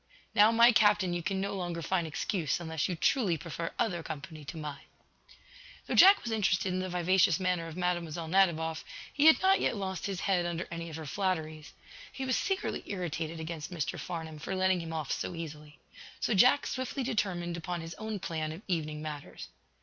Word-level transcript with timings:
"Now, 0.33 0.51
my 0.51 0.71
Captain, 0.71 1.13
you 1.13 1.21
can 1.21 1.39
no 1.39 1.53
longer 1.55 1.83
find 1.83 2.07
excuse, 2.07 2.59
unless 2.59 2.89
you 2.89 2.95
truly 2.95 3.37
prefer 3.37 3.71
other 3.77 4.01
company 4.01 4.43
to 4.45 4.57
mine." 4.57 4.87
Though 5.85 5.93
Jack 5.93 6.23
was 6.23 6.31
interested 6.31 6.73
in 6.73 6.79
the 6.79 6.89
vivacious 6.89 7.39
manner 7.39 7.67
of 7.67 7.77
Mlle. 7.77 8.27
Nadiboff, 8.27 8.83
he 9.13 9.27
had 9.27 9.39
not 9.43 9.61
yet 9.61 9.75
lost 9.75 10.07
his 10.07 10.21
head 10.21 10.43
under 10.47 10.67
any 10.71 10.89
of 10.89 10.95
her 10.95 11.05
flatteries. 11.05 11.73
He 12.11 12.25
was 12.25 12.35
secretly 12.35 12.81
irritated 12.87 13.39
against 13.39 13.69
Mr. 13.69 13.99
Farnum 13.99 14.39
for 14.39 14.55
letting 14.55 14.79
him 14.79 14.91
off 14.91 15.11
so 15.11 15.35
easily. 15.35 15.77
So 16.19 16.33
Jack 16.33 16.65
swiftly 16.65 17.03
determined 17.03 17.55
upon 17.55 17.81
his 17.81 17.93
own 17.99 18.17
plan 18.17 18.51
of 18.51 18.63
evening 18.67 19.03
matters. 19.03 19.49